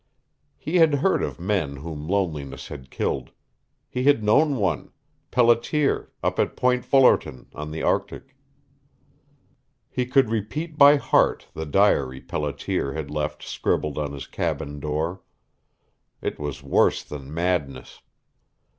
[0.57, 3.29] He had heard of men whom loneliness had killed.
[3.87, 4.91] He had known one
[5.29, 8.35] Pelletier, up at Point Fullerton, on the Arctic.
[9.91, 15.21] He could repeat by heart the diary Pelletier had left scribbled on his cabin door.
[16.19, 18.01] It was worse than madness.